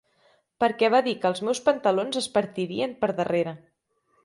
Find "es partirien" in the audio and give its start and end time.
2.23-2.99